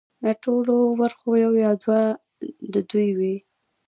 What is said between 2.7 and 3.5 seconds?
د دوی وي